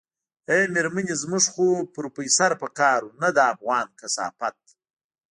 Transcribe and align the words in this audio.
ای 0.51 0.61
مېرمنې 0.73 1.15
زموږ 1.21 1.45
خو 1.53 1.65
پروفيسر 1.95 2.51
په 2.61 2.67
کار 2.79 2.99
و 3.03 3.09
نه 3.21 3.29
دا 3.37 3.43
افغان 3.55 3.87
کثافت. 3.99 4.57